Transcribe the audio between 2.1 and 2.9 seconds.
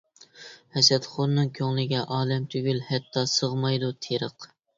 ئالەم تۈگۈل